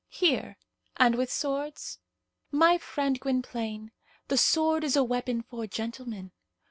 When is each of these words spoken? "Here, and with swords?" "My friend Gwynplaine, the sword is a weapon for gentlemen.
"Here, 0.09 0.57
and 0.97 1.13
with 1.13 1.31
swords?" 1.31 1.99
"My 2.49 2.79
friend 2.79 3.19
Gwynplaine, 3.19 3.91
the 4.29 4.37
sword 4.39 4.83
is 4.83 4.95
a 4.95 5.03
weapon 5.03 5.43
for 5.43 5.67
gentlemen. 5.67 6.31